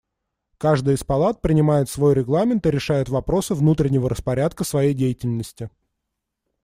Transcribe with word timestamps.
Каждая 0.57 0.95
из 0.95 1.03
палат 1.03 1.41
принимает 1.43 1.87
свой 1.87 2.15
регламент 2.15 2.65
и 2.65 2.71
решает 2.71 3.07
вопросы 3.09 3.53
внутреннего 3.53 4.09
распорядка 4.09 4.63
своей 4.63 4.95
деятельности. 4.95 5.69